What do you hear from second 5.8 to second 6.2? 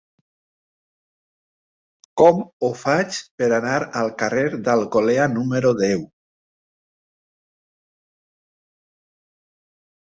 deu?